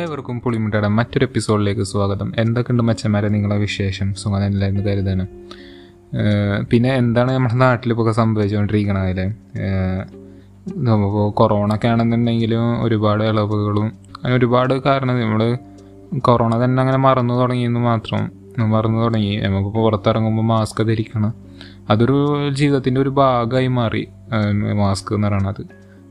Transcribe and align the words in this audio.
ഏവർക്കും 0.00 0.40
പുളിമുട്ടയുടെ 0.40 0.88
മറ്റൊരു 0.88 1.24
എപ്പിസോഡിലേക്ക് 1.24 1.82
സ്വാഗതം. 1.82 2.32
എന്തൊക്കെയുണ്ട് 2.36 2.82
മച്ചന്മാരെ 2.82 3.28
നിങ്ങളെ 3.28 3.56
വിശേഷം? 3.56 4.14
സുഖം 4.14 4.46
എന്ന് 4.46 4.84
കരുതാണ് 4.84 5.26
പിന്നെ 6.70 6.94
എന്താണ് 6.94 7.32
നമ്മുടെ 7.32 7.54
നാട്ടിലിപ്പോൾ 7.54 8.12
സംഭവിച്ചുകൊണ്ടിരിക്കണതിൽ 8.12 9.20
ഇപ്പോൾ 10.68 11.30
കൊറോണ 11.30 11.74
ഒക്കെ 11.74 11.88
ആണെന്നുണ്ടെങ്കിലും 11.88 12.84
ഒരുപാട് 12.84 13.24
ഇളവുകളും 13.24 13.84
അങ്ങനെ 13.84 14.34
ഒരുപാട് 14.34 14.74
കാരണം 14.74 15.20
നമ്മൾ 15.20 15.58
കൊറോണ 16.18 16.64
തന്നെ 16.64 16.80
അങ്ങനെ 16.80 16.98
മറന്നു 16.98 17.34
തുടങ്ങിയെന്ന് 17.34 17.80
മാത്രം 17.80 18.30
മറന്നു 18.70 18.98
തുടങ്ങി. 18.98 19.36
നമുക്കിപ്പോൾ 19.36 19.82
പുറത്തിറങ്ങുമ്പോൾ 19.82 20.42
മാസ്ക് 20.42 20.86
ധരിക്കണം. 20.86 21.34
അതൊരു 21.90 22.50
ജീവിതത്തിന്റെ 22.52 23.00
ഒരു 23.00 23.08
ഭാഗമായി 23.08 23.66
മാറി. 23.66 24.08
മാസ്ക് 24.76 25.14
എന്ന് 25.14 25.28
പറയണത്. 25.28 25.66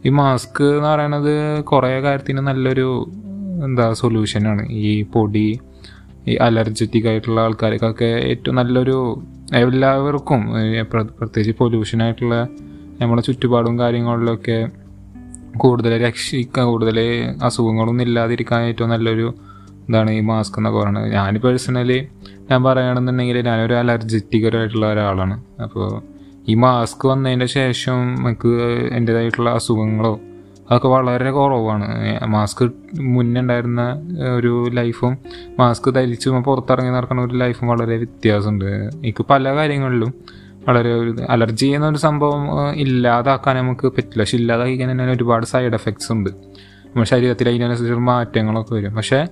ഈ 0.05 0.09
മാസ്ക് 0.09 0.63
എന്ന് 0.63 0.89
പറയണത് 0.89 1.63
കുറേ 1.63 2.01
കാര്യത്തിന് 2.01 2.37
നല്ലൊരു 2.37 3.11
എന്താ 3.63 3.93
സൊല്യൂഷനാണ് 3.93 4.67
ഈ 4.69 5.03
പൊടി 5.03 5.59
ഈ 6.27 6.35
അലർജറ്റിക് 6.35 7.07
ആയിട്ടുള്ള 7.07 7.41
ആൾക്കാർക്കൊക്കെ 7.41 8.05
ഏറ്റവും 8.05 8.55
നല്ലൊരു 8.55 9.21
എല്ലാവർക്കും 9.53 10.41
പ്രത്യേകിച്ച് 10.93 11.57
പൊല്യൂഷനായിട്ടുള്ള 11.57 12.47
നമ്മുടെ 13.01 13.21
ചുറ്റുപാടും 13.21 13.79
കാര്യങ്ങളിലൊക്കെ 13.79 14.67
കൂടുതൽ 15.57 16.01
രക്ഷിക്കാൻ 16.05 16.65
കൂടുതൽ 16.65 16.99
അസുഖങ്ങളൊന്നും 17.43 18.03
ഇല്ലാതിരിക്കാൻ 18.03 18.61
ഏറ്റവും 18.61 18.89
നല്ലൊരു 18.89 19.33
ഇതാണ് 19.89 20.11
ഈ 20.11 20.19
മാസ്ക് 20.19 20.59
എന്നൊക്കെ 20.59 20.79
പറയുന്നത്. 20.79 21.11
ഞാൻ 21.11 21.39
പേഴ്സണലി 21.39 22.07
ഞാൻ 22.51 22.63
പറയുകയാണെന്നുണ്ടെങ്കിൽ 22.63 23.37
ഞാനൊരു 23.45 23.73
അലർജറ്റിക് 23.73 24.55
ആയിട്ടുള്ള 24.55 24.91
ഒരാളാണ്. 24.91 25.43
അപ്പോൾ 25.63 26.01
ഈ 26.47 26.53
മാസ്ക് 26.53 27.07
വന്നതിന്റെ 27.07 27.45
ശേഷം 27.45 28.27
എനിക്ക് 28.27 28.51
എന്റേതായിട്ടുള്ള 28.93 29.49
അസുഖങ്ങളോ 29.49 30.19
അതൊക്കെ 30.69 30.87
വളരെ 30.87 31.31
കുറവാണ്. 31.31 31.87
മാസ്ക് 32.25 32.71
മുന്നേ 32.99 33.41
ഉണ്ടായിരുന്ന 33.41 33.81
ഒരു 34.35 34.67
ലൈഫും 34.69 35.17
മാസ്ക് 35.59 35.95
ധരിച്ചും 35.95 36.43
പുറത്തിറങ്ങി 36.43 36.91
നടക്കുന്ന 36.91 37.21
ഒരു 37.21 37.35
ലൈഫും 37.35 37.67
വളരെ 37.67 37.97
വ്യത്യാസമുണ്ട്. 37.97 38.65
എനിക്ക് 38.65 39.25
പല 39.29 39.55
കാര്യങ്ങളിലും 39.55 40.13
വളരെ 40.67 40.93
ഒരു 40.93 41.15
അലർജി 41.29 41.65
എന്ന 41.65 41.87
ഒരു 41.87 41.97
സംഭവം 41.97 42.71
ഇല്ലാതാക്കാൻ 42.71 43.55
നമുക്ക് 43.55 43.87
പറ്റില്ല. 43.87 44.19
പക്ഷെ 44.19 44.37
ഇല്ലാതാക്കിക്കാൻ 44.37 44.91
തന്നെ 44.91 45.11
ഒരുപാട് 45.11 45.45
സൈഡ് 45.45 45.73
എഫക്ട്സ് 45.73 46.11
ഉണ്ട്. 46.11 46.29
നമ്മുടെ 46.29 47.09
ശരീരത്തിൽ 47.09 47.49
അതിനനുസരിച്ച് 47.49 47.93
മാറ്റങ്ങളൊക്കെ 47.93 48.73
വരും. 48.75 48.93
പക്ഷേ 48.93 49.27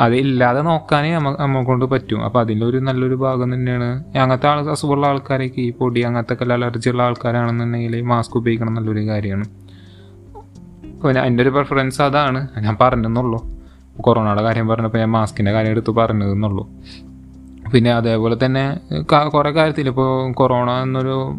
അത് 0.00 0.14
ഇല്ലാതെ 0.14 0.60
നോക്കാനേ 0.60 1.18
നമ്മ 1.18 1.62
കൊണ്ട് 1.62 1.84
പറ്റും. 1.84 2.24
അപ്പം 2.24 2.40
അതിന്റെ 2.40 2.66
ഒരു 2.66 2.76
നല്ലൊരു 2.76 3.14
ഭാഗം 3.14 3.54
തന്നെയാണ്. 3.54 4.04
അങ്ങനത്തെ 4.18 4.48
ആൾ 4.48 4.70
അസുഖമുള്ള 4.70 5.06
ആൾക്കാരേക്ക് 5.06 5.60
ഈ 5.60 5.70
പൊടി 5.70 6.00
അങ്ങനത്തെ 6.00 6.52
അലർജി 6.52 6.90
ഉള്ള 6.90 7.02
ആൾക്കാരാണെന്നുണ്ടെങ്കിൽ 7.02 8.00
മാസ്ക് 8.00 8.36
ഉപയോഗിക്കണം 8.36 8.74
നല്ലൊരു 8.74 9.08
കാര്യമാണ്. 9.08 9.44
എന്റെ 11.10 11.42
ഒരു 11.42 11.50
പ്രിഫറൻസ് 11.50 12.02
അതാണ്. 12.02 12.48
ഞാൻ 12.58 12.76
പറഞ്ഞെന്നുള്ളൂ. 12.80 13.46
കൊറോണയുടെ 14.00 14.42
കാര്യം 14.42 14.68
പറഞ്ഞപ്പോൾ 14.68 14.98
ഞാൻ 14.98 15.10
മാസ്കിന്റെ 15.10 15.52
കാര്യം 15.52 15.70
എടുത്ത് 15.70 15.90
പറഞ്ഞതെന്നുള്ളൂ. 15.90 16.70
പിന്നെ 17.74 17.92
അതേപോലെ 17.92 18.36
തന്നെ 18.44 18.80
കുറേ 19.28 19.50
കാര്യത്തിൽ 19.50 19.88
ഇപ്പോൾ 19.88 20.32
കൊറോണ 20.32 20.70
എന്നൊരു 20.70 21.34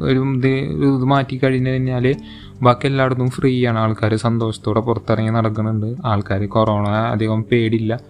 ഒരു 0.00 0.18
ഇത് 0.18 0.46
ഇത് 0.46 1.04
മാറ്റി 1.04 1.36
കഴിഞ്ഞു 1.36 1.70
കഴിഞ്ഞാൽ 1.70 2.14
ബാക്കി 2.62 2.86
എല്ലായിടത്തും 2.86 3.30
ഫ്രീ 3.30 3.66
ആണ് 3.66 3.78
ആൾക്കാർ 3.78 4.14
സന്തോഷത്തോടെ 4.14 4.80
പുറത്തിറങ്ങി 4.80 5.30
നടക്കുന്നുണ്ട്. 5.30 5.94
ആൾക്കാർ 6.04 6.46
കൊറോണ 6.46 6.88
അധികം 6.88 7.44
പേടില്ല. 7.52 8.00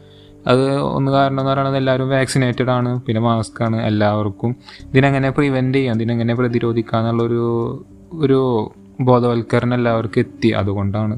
അത് 0.46 0.80
ഒന്ന് 0.80 1.12
കാരണം 1.12 1.40
എന്ന് 1.40 1.52
പറയുന്നത് 1.52 1.76
എല്ലാവരും 1.76 2.10
വാക്സിനേറ്റഡ് 2.10 2.70
ആണ്. 2.70 3.00
പിന്നെ 3.02 3.20
മാസ്ക് 3.22 3.64
ആണ്. 3.64 3.82
എല്ലാവർക്കും 3.82 4.56
ഇതിനെങ്ങനെ 4.84 5.30
പ്രിവെന്റ് 5.30 5.78
ചെയ്യാം? 5.78 5.96
ഇതിനെങ്ങനെ 5.96 6.34
പ്രതിരോധിക്കാം 6.34 7.00
എന്നുള്ളൊരു 7.00 7.84
ഒരു 8.14 8.72
ബോധവൽക്കരണം 9.04 9.74
എല്ലാവർക്കും 9.74 10.20
എത്തി. 10.20 10.48
അതുകൊണ്ടാണ് 10.52 11.14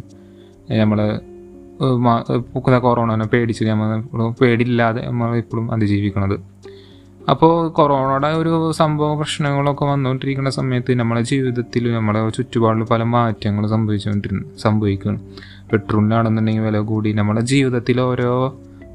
നമ്മൾ 0.72 1.00
കൊറോണനെ 2.78 3.26
പേടിച്ച് 3.26 3.64
നമ്മൾ 3.64 3.88
പേടിയില്ലാതെ 4.40 5.02
നമ്മൾ 5.06 5.36
ഇപ്പോഴും 5.36 5.72
അതിജീവിക്കുന്നത് 5.72 6.36
അപ്പോൾ 7.30 7.68
കൊറോണയുടെ 7.68 8.28
ഒരു 8.32 8.72
സംഭവ 8.72 9.14
പ്രശ്നങ്ങളൊക്കെ 9.14 9.84
വന്നുകൊണ്ടിരിക്കുന്ന 9.84 10.50
സമയത്ത് 10.50 10.94
നമ്മുടെ 10.94 11.20
ജീവിതത്തിൽ 11.22 11.84
നമ്മുടെ 11.92 12.30
ചുറ്റുപാടിൽ 12.30 12.84
പല 12.84 13.02
മാറ്റങ്ങൾ 13.02 13.66
സംഭവിച്ചുകൊണ്ടിരുന്നു 13.66 14.58
സംഭവിക്കുന്നു 14.58 15.20
പെട്രോളിനാണെന്നുണ്ടെങ്കിൽ 15.70 16.62
വില 16.62 16.78
കൂടി 16.78 17.12
നമ്മുടെ 17.12 17.40
ജീവിതത്തിൽ 17.44 18.00
ഓരോ 18.00 18.32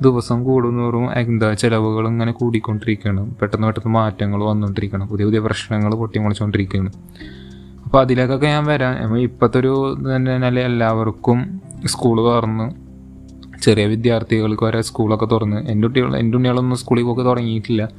ദിവസം 0.01 0.43
കൂടുന്നോറും 0.43 1.05
എന്താ 1.17 1.53
ചിലവുകൾ 1.53 2.07
ഇങ്ങനെ 2.07 2.31
കൂടിക്കൊണ്ടിരിക്കുകയാണ് 2.31 3.35
പെട്ടെന്ന് 3.41 3.67
പെട്ടെന്ന് 3.67 3.89
മാറ്റങ്ങൾ 3.89 4.41
വന്നുകൊണ്ടിരിക്കണം 4.43 5.07
പുതിയ 5.07 5.25
പുതിയ 5.25 5.39
പ്രശ്നങ്ങൾ 5.39 5.95
പൊട്ടിമുളച്ചുകൊണ്ടിരിക്കുകയാണ് 5.95 6.91
അപ്പോൾ 7.89 8.01
അതിലേക്കൊക്കെ 8.01 8.47
ഞാൻ 8.47 8.65
വരാം. 8.65 9.17
ഇപ്പോഴത്തെ 9.17 9.59
ഒരു 9.59 9.97
തന്നെ 10.15 10.61
എല്ലാവർക്കും 10.61 11.61
സ്കൂൾ 11.85 12.17
തുറന്ന് 12.21 12.65
ചെറിയ 13.61 13.85
വിദ്യാർത്ഥികൾക്ക് 13.85 14.63
വരെ 14.63 14.81
സ്കൂളൊക്കെ 14.81 15.25
തുറന്ന് 15.25 15.69
എന്റെ 15.69 15.87
കുട്ടികൾ 15.87 16.17
എന്റെ 16.17 16.37
കുട്ടികളൊന്നും 16.37 16.77
സ്കൂളിൽ 16.79 17.03
പോക്ക് 17.03 17.25
തുടങ്ങിയിട്ടില്ല. 17.25 17.89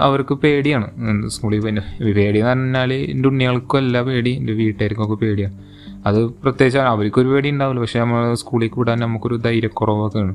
അവർക്ക് 0.00 0.34
പേടിയാണ്. 0.34 0.86
സ്കൂളിൽ 1.28 1.60
പിന്നെ 1.60 1.82
പേടി 2.12 2.38
എന്ന് 2.38 2.50
പറഞ്ഞാൽ 2.50 2.92
എന്റെ 2.92 3.28
ഉണ്ണികൾക്കും 3.28 3.78
അല്ല 3.78 4.02
പേടി 4.02 4.30
എന്റെ 4.30 4.52
വീട്ടുകാർക്കൊക്കെ 4.52 5.14
പേടിയാണ്. 5.14 5.58
അത് 6.06 6.24
പ്രത്യേകിച്ച് 6.24 6.78
അവർക്കൊരു 6.78 7.28
പേടി 7.28 7.50
ഉണ്ടാവില്ല. 7.50 7.80
പക്ഷേ 7.80 8.00
നമ്മൾ 8.00 8.34
സ്കൂളിൽ 8.34 8.70
വിടാൻ 8.78 9.00
നമുക്കൊരു 9.00 9.36
ധൈര്യക്കുറവൊക്കെയാണ് 9.36 10.34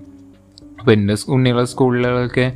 അപ്പോൾ 0.79 0.91
എന്റെ 0.91 1.15
ഉണ്ണികളെ 1.27 1.65
സ്കൂളിലൊക്കെ 1.65 2.53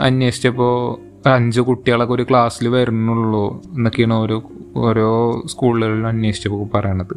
അന്വേഷിച്ചപ്പോൾ 0.00 1.05
അഞ്ച് 1.26 1.60
കുട്ടികളൊക്കെ 1.60 2.14
ഒരു 2.14 2.22
ക്ലാസ്സിൽ 2.22 2.68
വരുന്നുള്ളൂ 2.68 3.62
എന്നൊക്കെയാണ് 3.64 4.14
ഓരോ 4.14 4.42
ഓരോ 4.76 5.42
സ്കൂളുകളിൽ 5.46 6.06
അന്വേഷിച്ചപ്പോൾ 6.06 6.68
പറയണത്. 6.74 7.14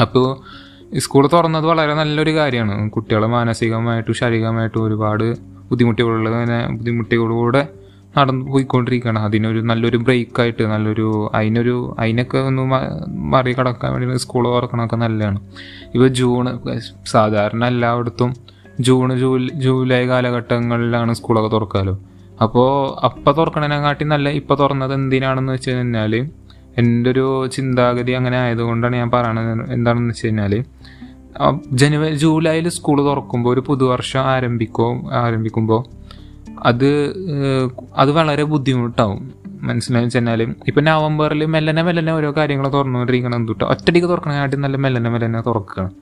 അപ്പോൾ 0.00 0.36
സ്കൂൾ 0.98 1.28
തുറന്നത് 1.32 1.66
വളരെ 1.66 1.94
നല്ലൊരു 1.94 2.30
കാര്യമാണ്. 2.30 2.90
കുട്ടികളെ 2.90 3.26
മാനസികമായിട്ടും 3.26 4.14
ശാരീരികമായിട്ടും 4.14 4.84
ഒരുപാട് 4.84 5.36
ബുദ്ധിമുട്ടുകളിൽ 5.70 6.28
ഇങ്ങനെ 6.28 6.68
ബുദ്ധിമുട്ടുകളിലൂടെ 6.70 7.68
നടന്നു 8.18 8.46
പോയിക്കൊണ്ടിരിക്കുകയാണ്. 8.46 9.18
അതിനൊരു 9.18 9.60
നല്ലൊരു 9.60 9.96
ബ്രേക്കായിട്ട് 9.96 10.62
നല്ലൊരു 10.62 11.30
അതിനൊരു 11.34 11.96
അതിനൊക്കെ 11.98 12.38
ഒന്ന് 12.38 12.62
മറികടക്കാൻ 13.08 13.92
വേണ്ടി 13.92 14.16
സ്കൂൾ 14.16 14.44
തുറക്കണമൊക്കെ 14.44 14.96
നല്ലതാണ്. 14.96 15.40
ഇപ്പോൾ 15.94 16.08
ജൂൺ 16.08 16.58
സാധാരണ 17.06 17.64
എല്ലായിടത്തും 17.64 18.34
ജൂൺ 18.80 19.18
ജൂലൈ 19.18 19.60
ജൂലൈ 19.60 20.06
കാലഘട്ടങ്ങളിലാണ് 20.06 21.14
സ്കൂളൊക്കെ 21.14 21.50
തുറക്കാമല്ലോ 21.50 22.00
അപ്പോൾ 22.40 22.68
അപ്പം 23.04 23.32
തുറക്കണതിനെക്കാട്ടി 23.36 24.04
നല്ല 24.04 24.28
ഇപ്പം 24.30 24.56
തുറന്നത് 24.58 24.94
എന്തിനാണെന്ന് 24.94 25.52
വെച്ച് 25.52 25.70
കഴിഞ്ഞാൽ 25.70 26.14
എന്റെ 26.78 27.10
ഒരു 27.10 27.24
ചിന്താഗതി 27.46 28.12
അങ്ങനെ 28.12 28.36
ആയതുകൊണ്ടാണ് 28.36 28.96
ഞാൻ 28.96 29.10
പറയണത് 29.10 29.72
എന്താണെന്ന് 29.72 30.10
വെച്ച് 30.10 30.26
കഴിഞ്ഞാൽ 30.26 30.54
ജനുവരി 31.72 32.14
ജൂലൈയിൽ 32.14 32.68
സ്കൂൾ 32.68 33.04
തുറക്കുമ്പോൾ 33.04 33.50
ഒരു 33.54 33.60
പുതുവർഷം 33.60 34.20
ആരംഭിക്കോ 34.26 34.88
ആരംഭിക്കുമ്പോൾ 35.22 35.80
അത് 36.62 36.90
അത് 37.96 38.10
വളരെ 38.10 38.42
ബുദ്ധിമുട്ടാവും. 38.52 39.22
മനസ്സിലായി 39.62 40.04
വെച്ചാൽ 40.04 40.42
ഇപ്പം 40.68 40.84
നവംബറിൽ 40.84 41.44
മെല്ലനെ 41.46 41.82
മെല്ലനെ 41.82 42.12
ഓരോ 42.12 42.30
കാര്യങ്ങൾ 42.36 42.68
തുറന്നുകൊണ്ടിരിക്കണം 42.68 43.36
എന്തുട്ടോ? 43.36 43.64
ഒറ്റടിക്ക് 43.66 44.08
തുറക്കണേക്കാട്ടി 44.08 44.56
നല്ല 44.56 44.76
മെല്ലനെ 44.76 45.10
മെല്ലനെ 45.10 45.40
തുറക്കുകയാണ് 45.40 45.92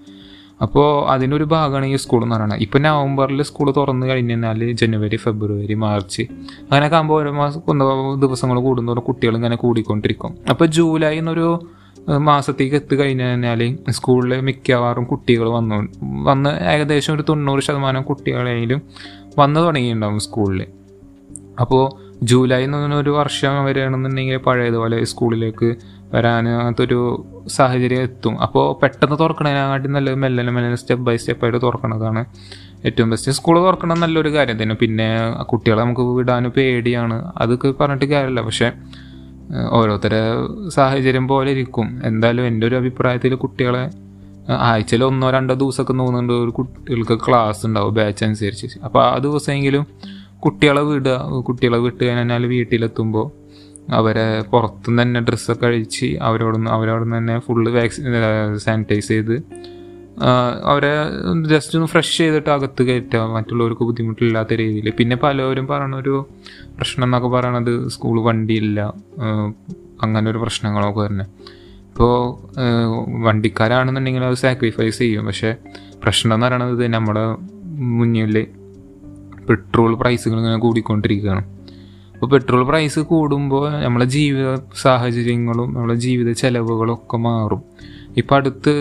അപ്പോൾ 0.61 1.09
അതിനൊരു 1.09 1.45
ഭാഗമാണ് 1.45 1.87
ഈ 1.87 1.97
സ്കൂൾ 1.97 2.23
എന്ന് 2.23 2.37
പറയുന്നത് 2.37 2.61
ഇപ്പം 2.61 2.83
നവംബറിൽ 2.83 3.43
സ്കൂൾ 3.43 3.75
തുറന്നു 3.77 4.07
കഴിഞ്ഞു 4.07 4.33
കഴിഞ്ഞാൽ 4.33 4.73
ജനുവരി 4.73 5.17
ഫെബ്രുവരി 5.17 5.75
മാർച്ച് 5.75 6.23
അങ്ങനെയൊക്കെ 6.63 6.97
ആകുമ്പോൾ 6.97 7.21
ഓരോ 7.21 7.33
മാസം 7.33 7.61
ദിവസങ്ങൾ 8.21 8.61
കൂടുന്നതോടെ 8.61 9.01
കുട്ടികൾ 9.01 9.35
ഇങ്ങനെ 9.37 9.57
കൂടിക്കൊണ്ടിരിക്കും. 9.57 10.37
അപ്പോൾ 10.51 10.67
ജൂലൈ 10.67 11.19
എന്നൊരു 11.19 11.67
മാസത്തേക്ക് 12.19 12.77
എത്തി 12.77 12.97
കഴിഞ്ഞു 12.97 13.25
കഴിഞ്ഞാൽ 13.25 13.77
സ്കൂളിൽ 13.91 14.41
മിക്കവാറും 14.41 15.05
കുട്ടികൾ 15.05 15.49
വന്നു. 15.49 15.89
വന്ന് 16.23 16.51
ഏകദേശം 16.51 17.15
ഒരു 17.15 17.25
തൊണ്ണൂറ് 17.29 17.61
ശതമാനം 17.61 18.03
കുട്ടികളെങ്കിലും 18.03 18.83
വന്നു 19.39 19.61
തുടങ്ങിയിട്ടുണ്ടാവും 19.61 20.21
സ്കൂളിൽ 20.21 20.67
അപ്പോൾ 21.61 22.02
ജൂലൈ 22.23 22.65
എന്നൊരു 22.65 23.11
വർഷം 23.11 23.65
വരികയാണെന്നുണ്ടെങ്കിൽ 23.65 24.37
പഴയതുപോലെ 24.37 25.05
സ്കൂളിലേക്ക് 25.05 25.77
വരാൻ 26.15 26.49
അങ്ങനത്തൊരു 26.49 27.27
സാഹചര്യം 27.47 28.03
എത്തും. 28.03 28.41
അപ്പോൾ 28.41 28.81
പെട്ടെന്ന് 28.81 29.19
തുറക്കണതിനെക്കാട്ടി 29.19 29.89
നല്ലത് 29.89 30.15
മെല്ലെ 30.15 30.45
മെല്ലെ 30.45 30.75
സ്റ്റെപ്പ് 30.75 31.05
ബൈ 31.05 31.17
സ്റ്റെപ്പായിട്ട് 31.17 31.63
തുറക്കണതാണ് 31.63 32.25
ഏറ്റവും 32.85 33.11
ബെസ്റ്റ് 33.11 33.33
സ്കൂൾ 33.33 33.61
തുറക്കണം 33.61 34.01
നല്ലൊരു 34.01 34.29
കാര്യം 34.35 34.63
തന്നെ. 34.63 34.75
പിന്നെ 34.75 35.31
കുട്ടികളെ 35.43 35.83
നമുക്ക് 35.83 36.01
വിടാൻ 36.01 36.45
പേടിയാണ്. 36.45 37.33
അതൊക്കെ 37.37 37.71
പറഞ്ഞിട്ട് 37.71 38.05
കാര്യമില്ല. 38.05 38.41
പക്ഷേ 38.41 38.73
ഓരോരുത്തരെ 39.71 40.21
സാഹചര്യം 40.69 41.29
പോലെ 41.29 41.51
ഇരിക്കും. 41.51 42.01
എന്തായാലും 42.05 42.47
എന്റെ 42.47 42.67
ഒരു 42.67 42.77
അഭിപ്രായത്തിൽ 42.77 43.35
കുട്ടികളെ 43.35 43.91
ആഴ്ചയിൽ 44.53 45.05
ഒന്നോ 45.05 45.31
രണ്ടോ 45.31 45.55
ദിവസമൊക്കെ 45.55 45.93
തോന്നുന്നുണ്ട് 45.93 46.33
ഒരു 46.33 46.51
കുട്ടികൾക്ക് 46.51 47.21
ക്ലാസ് 47.29 47.67
ഉണ്ടാവും 47.67 47.95
ബാച്ച് 47.95 48.25
അനുസരിച്ച്. 48.25 48.79
അപ്പോൾ 48.85 49.05
ആ 49.05 49.19
ദിവസമെങ്കിലും 49.19 49.87
കുട്ടികളെ 50.45 50.83
വിടുക. 50.83 51.17
കുട്ടികളെ 51.49 51.79
വിട്ട് 51.79 52.03
കഴിഞ്ഞാൽ 52.05 52.47
വീട്ടിലെത്തുമ്പോൾ 52.47 53.27
അവരെ 53.93 54.27
പുറത്തുനിന്ന് 54.43 55.03
തന്നെ 55.03 55.21
ഡ്രസ്സൊക്കെ 55.21 55.67
അഴിച്ച് 55.67 56.09
അവരോടൊന്ന് 56.23 56.71
അവരോടൊന്ന് 56.71 57.17
തന്നെ 57.17 57.39
ഫുള്ള് 57.39 57.71
വാക്സിൻ 57.73 58.05
സാനിറ്റൈസ് 58.59 59.09
ചെയ്ത് 59.09 59.37
അവരെ 60.65 60.93
ജസ്റ്റ് 61.49 61.77
ഒന്ന് 61.77 61.89
ഫ്രഷ് 61.89 62.19
ചെയ്തിട്ട് 62.19 62.51
അകത്ത് 62.51 62.83
കയറ്റുക. 62.83 63.21
മറ്റുള്ളവർക്ക് 63.35 63.85
ബുദ്ധിമുട്ടില്ലാത്ത 63.85 64.53
രീതിയിൽ. 64.53 64.91
പിന്നെ 64.99 65.17
പലവരും 65.17 65.67
പറയണൊരു 65.67 66.15
പ്രശ്നം 66.77 67.05
എന്നൊക്കെ 67.05 67.29
പറയണത് 67.29 67.89
സ്കൂൾ 67.89 68.17
വണ്ടിയില്ല. 68.23 68.81
അങ്ങനെ 70.03 70.31
ഒരു 70.31 70.39
പ്രശ്നങ്ങളൊക്കെ 70.39 71.07
തന്നെ. 71.07 71.25
ഇപ്പോൾ 71.91 72.15
വണ്ടിക്കാരാണെന്നുണ്ടെങ്കിൽ 73.23 74.25
അത് 74.25 74.35
സാക്രിഫൈസ് 74.35 74.99
ചെയ്യും. 74.99 75.25
പക്ഷേ 75.27 75.51
പ്രശ്നം 76.03 76.35
എന്ന് 76.35 76.47
പറയണത് 76.47 76.89
നമ്മുടെ 76.89 77.25
മുന്നിൽ 77.99 78.47
പെട്രോൾ 79.53 79.93
പ്രൈസുകൾ 80.03 80.39
ഇങ്ങനെ 80.43 80.59
കൂടിക്കൊണ്ടിരിക്കുകയാണ്. 80.59 81.43
അപ്പോൾ 82.15 82.29
പെട്രോൾ 82.33 82.61
പ്രൈസ് 82.67 83.01
കൂടുമ്പോൾ 83.13 83.65
നമ്മളെ 83.85 84.07
ജീവിത 84.17 84.51
സാഹചര്യങ്ങളും 84.83 85.69
നമ്മളെ 85.75 85.97
ജീവിത 86.05 86.33
ചെലവുകളും 86.33 86.95
ഒക്കെ 86.95 87.17
മാറും. 87.17 87.63
ഇപ്പം 88.17 88.35
അടുത്ത് 88.37 88.73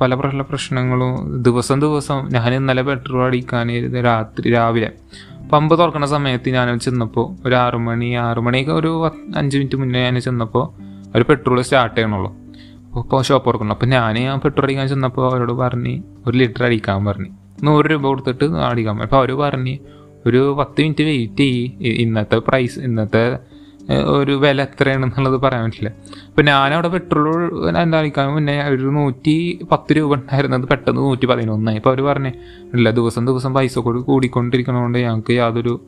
പല 0.00 0.14
പല 0.14 0.42
പ്രശ്നങ്ങളും 0.50 1.12
ദിവസം 1.42 1.80
ദിവസം 1.80 2.18
ഞാൻ 2.34 2.54
ഇന്നലെ 2.54 2.82
പെട്രോൾ 2.82 3.20
അടിക്കാൻ 3.26 3.68
രാത്രി 4.06 4.52
രാവിലെ 4.54 4.90
പമ്പ് 5.52 5.74
തുറക്കുന്ന 5.78 6.06
സമയത്ത് 6.06 6.48
ഞാൻ 6.50 6.68
ചെന്നപ്പോൾ 6.78 7.26
ഒരു 7.46 7.54
ആറു 7.54 7.78
മണി 7.86 8.08
ആറു 8.26 8.40
മണിയൊക്കെ 8.40 8.72
ഒരു 8.72 8.92
അഞ്ച് 9.36 9.54
മിനിറ്റ് 9.58 9.76
മുന്നേ 9.76 10.02
ഞാൻ 10.04 10.18
ചെന്നപ്പോൾ 10.20 10.64
അവർ 11.12 11.22
പെട്രോൾ 11.30 11.58
സ്റ്റാർട്ട് 11.62 11.96
ചെയ്യണുള്ളൂ. 11.96 12.30
അപ്പോൾ 12.98 13.22
ഷോപ്പ് 13.22 13.46
തുറക്കണം. 13.48 13.70
അപ്പോൾ 13.70 13.86
ഞാൻ 13.86 14.18
ആ 14.32 14.36
പെട്രോൾ 14.44 14.64
അടിക്കാൻ 14.64 14.88
ചെന്നപ്പോൾ 14.88 15.24
അവരോട് 15.30 15.52
പറഞ്ഞ് 15.52 15.94
ഒരു 16.26 16.36
ലിറ്റർ 16.38 16.64
അടിക്കാൻ 16.64 17.04
പറഞ്ഞു. 17.04 17.30
നൂറ് 17.62 17.86
രൂപ 17.90 18.02
കൊടുത്തിട്ട് 18.02 18.44
അടിക്കാൻ 18.44 19.02
അപ്പോൾ 19.02 19.16
അവർ 19.16 19.32
പറഞ്ഞ് 19.32 19.78
ഒരു 20.26 20.56
പത്ത് 20.58 20.80
മിനിറ്റ് 20.80 21.04
വെയിറ്റ് 21.04 21.36
ചെയ്യ്. 21.36 21.92
ഇന്നത്തെ 22.04 22.36
പ്രൈസ് 22.38 22.78
ഇന്നത്തെ 22.78 23.38
ഒരു 24.06 24.32
വില 24.32 24.62
എത്രയാണെന്നുള്ളത് 24.62 25.36
പറയാൻ 25.40 25.64
പറ്റില്ല. 25.64 25.90
അപ്പം 26.28 26.44
ഞാനവിടെ 26.44 26.88
പെട്രോൾ 26.88 27.68
എന്താ 27.78 27.98
അടിക്കാൻ 27.98 28.32
മുന്നേ 28.34 28.62
ഒരു 28.68 28.82
നൂറ്റി 28.82 29.34
പത്ത് 29.72 29.96
രൂപ 29.96 30.14
ഉണ്ടായിരുന്നത് 30.14 30.68
പെട്ടെന്ന് 30.68 31.00
നൂറ്റി 31.00 31.26
പതിനൊന്നായി 31.26 31.76
അപ്പോൾ 31.76 31.90
അവർ 31.90 32.00
പറഞ്ഞു 32.02 32.32
ഇല്ല 32.74 32.90
ദിവസം 32.90 33.26
ദിവസം 33.26 33.54
പൈസ 33.54 33.78
കൂടി 33.78 33.98
കൂടിക്കൊണ്ടിരിക്കണതുകൊണ്ട് 33.98 34.98
ഞങ്ങൾക്ക് 34.98 35.32
യാതൊരു 35.32 35.80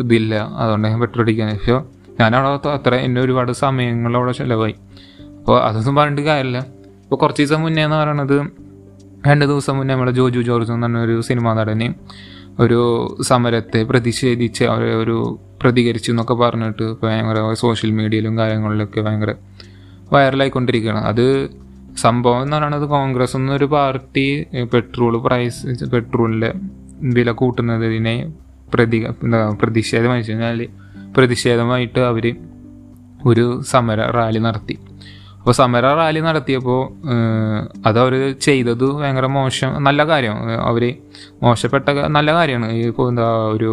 ഇതില്ല. 0.00 0.34
അതുകൊണ്ട് 0.34 0.88
ഞാൻ 0.88 1.00
പെട്രോൾ 1.00 1.24
അടിക്കാൻ 1.24 1.48
പക്ഷേ 1.54 1.80
ഞാനവിടെ 2.20 2.68
അത്ര 2.68 2.94
എന്നെ 2.94 3.20
ഒരുപാട് 3.20 3.52
സമയങ്ങളവിടെ 3.52 4.32
ചിലവായി. 4.32 4.74
അപ്പോൾ 5.38 5.62
അതൊന്നും 5.62 5.94
പറഞ്ഞിട്ട് 5.94 6.22
കാര്യമില്ല 6.22 6.58
ഇപ്പോൾ 7.02 7.16
കുറച്ച് 7.16 7.42
ദിവസം 7.42 7.62
മുന്നേ 7.62 7.84
എന്ന് 7.84 7.96
പറയണത് 7.96 8.36
രണ്ട് 9.26 9.44
ദിവസം 9.44 9.76
മുന്നേ 9.76 9.94
നമ്മുടെ 9.94 10.12
ജോജു 10.12 10.40
ജോർജ് 10.40 10.72
എന്ന് 10.72 10.86
പറഞ്ഞ 10.86 10.98
ഒരു 10.98 11.20
സിനിമാ 11.20 11.54
നടനെ 11.54 11.94
ഒരു 12.60 12.78
സമരത്തെ 13.22 13.82
പ്രതിഷേധിച്ച് 13.82 14.64
അവരെ 14.64 14.94
ഒരു 14.94 15.38
പ്രതികരിച്ചു 15.62 16.12
എന്നൊക്കെ 16.12 16.34
പറഞ്ഞിട്ട് 16.34 16.96
ഭയങ്കര 17.02 17.52
സോഷ്യൽ 17.52 17.90
മീഡിയയിലും 17.90 18.38
കാര്യങ്ങളിലൊക്കെ 18.38 19.00
ഭയങ്കര 19.00 19.34
വൈറലായിക്കൊണ്ടിരിക്കുകയാണ്. 20.12 21.00
അത് 21.04 21.50
സംഭവം 21.96 22.42
എന്ന് 22.42 22.56
പറയുന്നത് 22.56 22.88
കോൺഗ്രസ് 22.88 23.36
എന്നൊരു 23.36 23.64
പാർട്ടി 23.64 24.46
പെട്രോൾ 24.74 25.22
പ്രൈസ് 25.22 25.84
പെട്രോളിന്റെ 25.84 26.52
വില 27.18 27.30
കൂട്ടുന്നതിനെ 27.30 28.32
പ്രതി 28.74 28.96
എന്താ 28.96 29.56
വെച്ച് 30.14 30.32
കഴിഞ്ഞാൽ 30.32 30.68
പ്രതിഷേധമായിട്ട് 31.16 32.00
അവർ 32.00 32.36
ഒരു 33.26 33.60
സമര 33.70 34.00
റാലി 34.10 34.38
നടത്തി. 34.38 34.78
അപ്പോൾ 35.40 35.54
സമര 35.60 35.86
റാലി 35.98 36.20
നടത്തിയപ്പോൾ 36.26 36.80
അതവർ 37.88 38.14
ചെയ്തത് 38.46 38.84
ഭയങ്കര 38.98 39.26
മോശം 39.36 39.70
നല്ല 39.86 40.00
കാര്യം. 40.10 40.36
അവർ 40.70 40.84
മോശപ്പെട്ട 41.44 41.88
നല്ല 42.16 42.30
കാര്യമാണ് 42.38 42.68
ഈ 42.80 42.82
എന്താ 43.12 43.28
ഒരു 43.56 43.70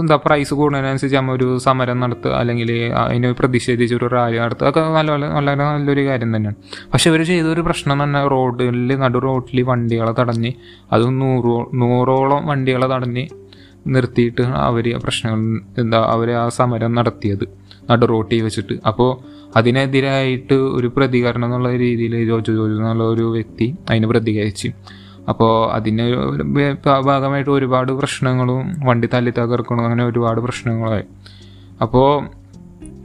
എന്താ 0.00 0.16
പ്രൈസ് 0.24 0.52
കൂടുന്നതിനനുസരിച്ച് 0.58 1.16
നമ്മൾ 1.18 1.34
ഒരു 1.38 1.46
സമരം 1.64 1.96
നടത്തുക 2.04 2.32
അല്ലെങ്കിൽ 2.40 2.70
അതിന് 3.02 3.28
പ്രതിഷേധിച്ച് 3.38 3.94
ഒരു 3.94 4.06
റാലി 4.16 4.36
നടത്തുക 4.42 4.66
അതൊക്കെ 4.66 4.92
നല്ല 4.98 5.10
വളരെ 5.36 5.62
നല്ലൊരു 5.62 6.02
കാര്യം 6.08 6.30
തന്നെയാണ്. 6.36 6.58
പക്ഷെ 6.92 7.06
ഇവർ 7.10 7.22
ചെയ്തൊരു 7.30 7.62
പ്രശ്നം 7.68 7.98
പറഞ്ഞാൽ 8.02 8.26
റോഡിൽ 8.34 8.92
നടു 9.04 9.20
റോഡിൽ 9.26 9.60
വണ്ടികളെ 9.70 10.12
തടഞ്ഞ് 10.20 10.52
അതും 10.96 11.16
നൂറോ 11.22 11.56
നൂറോളം 11.82 12.42
വണ്ടികളെ 12.50 12.88
തടഞ്ഞ് 12.94 13.24
നിർത്തിയിട്ട് 13.86 14.42
അവർ 14.42 14.98
പ്രശ്നങ്ങൾ 14.98 15.60
എന്താ 15.78 15.98
അവർ 15.98 16.30
ആ 16.30 16.48
സമരം 16.48 16.94
നടത്തിയത് 16.94 17.44
നടു 17.90 18.06
റോട്ടി 18.06 18.40
വെച്ചിട്ട്. 18.40 18.80
അപ്പോൾ 18.86 19.38
അതിനെതിരായിട്ട് 19.56 20.54
ഒരു 20.54 20.88
പ്രതികരണം 20.96 21.44
എന്നുള്ള 21.44 21.76
രീതിയിൽ 21.76 22.26
ജോജു 22.26 22.52
ജോജു 22.52 22.72
എന്നുള്ള 22.72 23.04
ഒരു 23.04 23.22
വ്യക്തി 23.22 23.74
അതിന് 23.90 24.06
പ്രതികരിച്ച്. 24.06 24.68
അപ്പോൾ 25.28 25.72
അതിന് 25.72 26.04
ഭാഗമായിട്ട് 27.04 27.50
ഒരുപാട് 27.50 27.92
പ്രശ്നങ്ങളും 27.92 28.80
വണ്ടി 28.84 29.08
തല്ലി 29.14 29.30
തകർക്കണം 29.30 29.84
അങ്ങനെ 29.84 30.04
ഒരുപാട് 30.04 30.40
പ്രശ്നങ്ങളായി. 30.40 31.04
അപ്പോൾ 31.82 32.38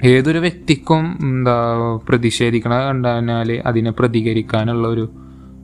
ഏതൊരു 0.05 0.39
വ്യക്തിക്കും 0.39 1.17
എന്താ 1.21 1.55
പ്രതിഷേധിക്കണ 2.09 2.73
കണ്ടാൽ 2.73 3.61
അതിനെ 3.65 3.91
പ്രതികരിക്കാനുള്ള 3.91 4.87
ഒരു 4.87 5.09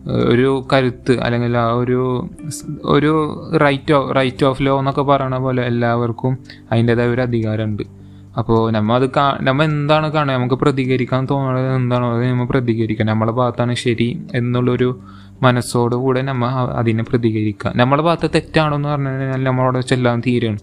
ഒരു 0.08 0.68
കരുത്ത് 0.74 1.20
അല്ലെങ്കിൽ 1.20 1.58
ആ 1.58 1.72
ഒരു 1.72 2.30
ഒരു 2.84 3.42
right 3.58 3.94
of 3.94 4.16
right 4.16 4.46
of 4.46 4.62
law 4.62 4.80
എന്നൊക്കെ 4.80 5.02
പറയണ 5.02 5.38
പോലെ 5.38 5.64
എല്ലാവർക്കും 5.64 6.38
അതിന്റെതായ 6.72 7.08
ഒരു 7.08 7.22
അധികാരമുണ്ട്. 7.22 7.84
അപ്പോൾ 8.38 8.72
നമ്മൾ 8.72 8.96
അത് 8.96 9.10
കാ 9.10 9.38
നമ്മൾ 9.42 9.64
എന്താണ് 9.64 10.12
കാണുക? 10.12 10.36
നമുക്ക് 10.36 10.56
പ്രതികരിക്കാൻ 10.56 11.28
തോന്നുന്നത് 11.32 11.76
എന്താണോ 11.76 12.18
അത് 12.18 12.30
നമ്മൾ 12.30 12.46
പ്രതികരിക്കുക. 12.46 13.06
നമ്മളെ 13.06 13.32
ഭാഗത്താണ് 13.32 13.76
ശരി 13.76 14.24
എന്നുള്ളൊരു 14.36 15.00
മനസ്സോടുകൂടെ 15.42 16.22
നമ്മ 16.22 16.46
അ- 16.46 16.80
അതിനെ 16.80 17.04
പ്രതികരിക്കുക. 17.04 17.74
നമ്മളെ 17.76 18.02
ഭാഗത്ത് 18.02 18.30
തെറ്റാണോ 18.36 18.76
എന്ന് 18.76 18.90
പറഞ്ഞു 18.90 19.10
കഴിഞ്ഞാൽ 19.10 19.44
നമ്മളവിടെ 19.44 19.82
ചെല്ലാൻ 19.82 20.22
തീരുകയാണ് 20.28 20.60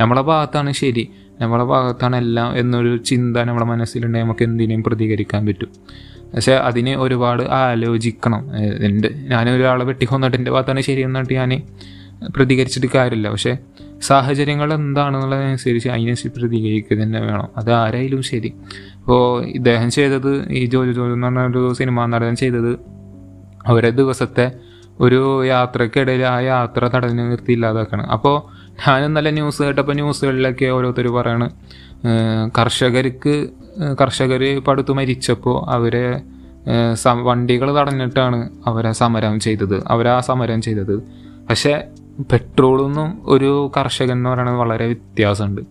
നമ്മളെ 0.00 0.20
ഭാഗത്താണ് 0.20 0.72
ശരി 0.72 1.10
നമ്മളെ 1.40 1.64
ഭാഗത്താണ് 1.64 2.16
എല്ലാം 2.16 2.58
എന്നൊരു 2.58 2.96
ചിന്ത 2.96 3.36
നമ്മളെ 3.36 3.66
മനസ്സിലുണ്ടെങ്കിൽ 3.66 4.24
നമുക്ക് 4.24 4.44
എന്തിനേയും 4.44 4.82
പ്രതികരിക്കാൻ 4.82 5.46
പറ്റും. 5.46 5.68
പക്ഷെ 6.34 6.52
അതിന് 6.52 6.90
ഒരുപാട് 6.90 7.42
ആലോചിക്കണം. 7.42 8.46
ഉണ്ട് 8.86 9.08
ഞാൻ 9.08 9.50
ഒരാളെ 9.50 9.84
വെട്ടിക്കൊന്നിട്ട് 9.84 10.36
എന്റെ 10.36 10.50
ഭാഗത്താണ് 10.50 10.80
ശരി 10.80 11.00
എന്നിട്ട് 11.00 11.34
ഞാൻ 11.34 11.62
പ്രതികരിച്ചിട്ട് 12.36 12.86
കാര്യമില്ല. 12.94 13.30
പക്ഷേ 13.30 13.56
സാഹചര്യങ്ങൾ 14.00 14.74
എന്താണെന്നുള്ളതനുസരിച്ച് 14.74 15.88
അതിനനുസരിച്ച് 15.88 16.40
പ്രതികരിക്കുക 16.40 16.96
തന്നെ 16.96 17.20
വേണം. 17.20 17.48
അത് 17.56 17.72
ആരായാലും 17.72 18.22
ശരി. 18.22 18.52
ഇപ്പോൾ 18.94 19.44
ഇദ്ദേഹം 19.44 19.90
ചെയ്തത് 19.90 20.52
ഈ 20.52 20.64
ജോലി 20.64 20.92
ജോലി 20.92 21.12
എന്ന് 21.12 21.26
പറഞ്ഞ 21.26 21.38
ഒരു 21.38 21.72
സിനിമാ 21.72 22.06
നടൻ 22.06 22.36
ചെയ്തത് 22.36 22.78
ഓരോ 23.68 23.88
ദിവസത്തെ 23.88 24.52
ഒരു 25.00 25.46
യാത്രക്കിടയിൽ 25.46 26.22
ആ 26.22 26.40
യാത്ര 26.40 26.90
തടഞ്ഞു 26.94 27.22
നിർത്തി 27.22 27.52
ഇല്ലാതാക്കണം. 27.52 28.10
അപ്പോൾ 28.10 28.59
ഞാൻ 28.82 29.04
ഇന്നലെ 29.04 29.30
ന്യൂസ് 29.30 29.62
കേട്ടപ്പോൾ 29.62 29.92
ന്യൂസുകളിലൊക്കെ 29.92 30.66
ഓരോരുത്തർ 30.76 31.06
പറയാണ് 31.16 31.46
കർഷകർക്ക് 32.58 33.34
കർഷകർ 34.00 34.42
പടുത്തു 34.68 34.92
മരിച്ചപ്പോൾ 34.92 35.56
അവരെ 35.74 36.04
വണ്ടികൾ 37.28 37.68
തടഞ്ഞിട്ടാണ് 37.78 38.38
അവരെ 38.66 38.92
സമരം 38.92 39.40
ചെയ്തത് 39.40 39.76
അവരാ 39.88 40.14
സമരം 40.20 40.60
ചെയ്തത്. 40.62 40.94
പക്ഷേ 41.50 41.72
പെട്രോളൊന്നും 42.30 43.22
ഒരു 43.24 43.50
കർഷകൻ 43.76 44.16
എന്ന് 44.18 44.30
പറയുന്നത് 44.30 44.56
വളരെ 44.56 44.86
വ്യത്യാസമുണ്ട്. 44.86 45.62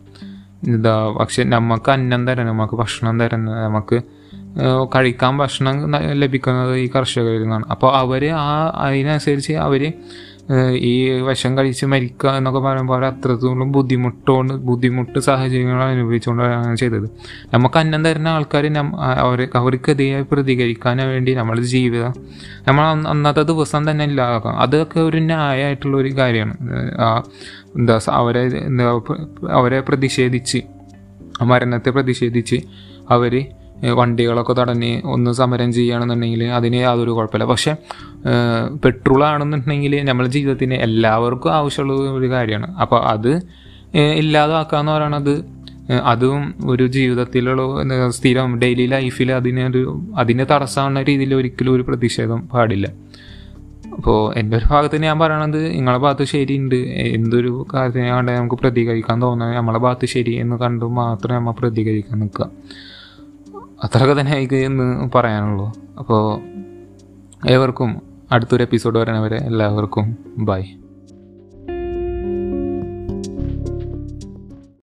എന്താ 0.67 0.93
പക്ഷെ 1.19 1.41
നമുക്ക് 1.55 1.89
അന്നം 1.91 2.21
തരണം 2.27 2.47
നമുക്ക് 2.47 2.75
ഭക്ഷണം 2.75 3.19
തരണം 3.19 3.51
നമുക്ക് 3.65 3.97
കഴിക്കാൻ 4.95 5.33
ഭക്ഷണം 5.37 5.75
ലഭിക്കുന്നത് 6.21 6.73
ഈ 6.77 6.89
കർഷകരിൽ 6.95 7.41
നിന്നാണ്. 7.41 7.65
അപ്പോൾ 7.73 7.89
അവർ 7.97 8.23
ആ 8.45 8.47
അതിനനുസരിച്ച് 8.85 9.53
അവർ 9.67 9.83
ഈ 10.89 10.93
വിഷം 11.27 11.57
കഴിച്ച് 11.57 11.85
മരിക്കുക 11.85 12.29
എന്നൊക്കെ 12.29 12.59
പറയുമ്പോൾ 12.59 13.05
അത്രത്തോളം 13.05 13.71
ബുദ്ധിമുട്ടുകൊണ്ട് 13.71 14.53
ബുദ്ധിമുട്ട് 14.53 15.19
സാഹചര്യങ്ങൾ 15.19 15.81
അനുഭവിച്ചുകൊണ്ടാണ് 15.83 16.75
ചെയ്തത്. 16.75 17.07
നമുക്ക് 17.53 17.77
അന്നം 17.77 18.05
തരുന്ന 18.05 18.27
ആൾക്കാർ 18.27 18.65
അവർ 19.25 19.49
അവർക്കെതിരെ 19.55 20.21
പ്രതികരിക്കാൻ 20.31 20.97
വേണ്ടി 20.97 21.33
നമ്മുടെ 21.33 21.61
ജീവിതം 21.61 22.13
നമ്മൾ 22.67 22.83
അന്ന് 22.85 23.09
അന്നത്തെ 23.09 23.43
ദിവസം 23.43 23.91
തന്നെ 23.91 24.05
ഇല്ലാതാക്കാം. 24.05 24.55
അതൊക്കെ 24.61 24.99
ഒരു 24.99 25.17
ന്യായമായിട്ടുള്ള 25.29 25.97
ഒരു 25.97 26.11
കാര്യമാണ്. 26.17 26.57
എന്താ 27.77 27.99
അവരെ 28.21 28.43
അവരെ 29.59 29.79
പ്രതിഷേധിച്ച് 29.79 30.61
മരണത്തെ 31.41 31.89
പ്രതിഷേധിച്ച് 31.89 32.57
അവർ 33.09 33.33
വണ്ടികളൊക്കെ 33.83 34.53
തടഞ്ഞ് 34.53 35.01
ഒന്ന് 35.05 35.31
സമരം 35.31 35.73
ചെയ്യുകയാണെന്നുണ്ടെങ്കിൽ 35.73 36.43
അതിന് 36.43 36.75
യാതൊരു 36.75 37.11
കുഴപ്പമില്ല. 37.11 37.45
പക്ഷേ 37.45 37.75
പെട്രോൾ 38.83 39.23
ആണെന്നുണ്ടെങ്കിൽ 39.23 40.03
നമ്മുടെ 40.03 40.29
ജീവിതത്തിന് 40.29 40.73
എല്ലാവർക്കും 40.73 41.53
ആവശ്യമുള്ള 41.53 41.93
ഒരു 41.93 42.29
കാര്യമാണ്. 42.29 42.77
അപ്പോൾ 42.77 43.01
അത് 43.03 43.31
ഇല്ലാതാക്കുക 43.93 44.77
എന്ന് 44.77 44.91
പറയണത് 44.91 45.59
അതും 46.03 46.53
ഒരു 46.69 46.87
ജീവിതത്തിലുള്ള 46.87 48.09
സ്ഥിരം 48.09 48.59
ഡെയിലി 48.59 48.85
ലൈഫിൽ 48.85 49.31
അതിനൊരു 49.31 50.01
അതിനെ 50.17 50.43
തടസ്സമാകുന്ന 50.43 51.01
രീതിയിൽ 51.01 51.35
ഒരിക്കലും 51.35 51.73
ഒരു 51.73 51.81
പ്രതിഷേധം 51.81 52.47
പാടില്ല. 52.47 52.87
അപ്പോൾ 53.97 54.35
എന്റെ 54.39 54.57
ഒരു 54.57 54.65
ഭാഗത്ത് 54.71 54.97
ഞാൻ 55.03 55.19
പറയണത് 55.19 55.71
നിങ്ങളെ 55.73 55.97
ഭാഗത്ത് 55.97 56.23
ശരിയുണ്ട്. 56.23 56.75
എന്തൊരു 57.15 57.67
കാര്യത്തിനെ 57.73 58.09
കണ്ട് 58.09 58.31
നമുക്ക് 58.31 58.55
പ്രതികരിക്കാൻ 58.55 59.21
തോന്നുന്നത് 59.21 59.57
നമ്മളെ 59.57 59.79
ഭാഗത്ത് 59.79 60.05
ശരി 60.05 60.31
എന്ന് 60.31 60.55
കണ്ടു 60.55 60.85
മാത്രമേ 60.85 61.37
നമ്മൾ 61.37 61.51
പ്രതികരിക്കാൻ 61.51 62.19
നിൽക്കുക. 62.19 62.49
അത്രയൊക്കെ 63.83 64.19
തന്നെ 64.19 64.33
എനിക്ക് 64.37 64.53
എന്ന് 64.53 65.09
പറയാനുള്ളൂ. 65.15 65.73
അപ്പോൾ 65.99 66.23
ഏവർക്കും 67.49 68.01
അടുത്തൊരു 68.31 68.63
എപ്പിസോഡ് 68.63 68.99
വരണവരെ 68.99 69.37
എല്ലാവർക്കും 69.37 70.17
ബൈ 70.39 70.61